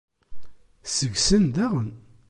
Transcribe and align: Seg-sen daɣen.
Seg-sen 0.95 1.45
daɣen. 1.55 1.89